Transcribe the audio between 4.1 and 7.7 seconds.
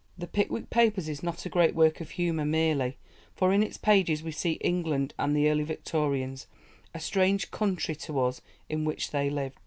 we see England and the early Victorians a strange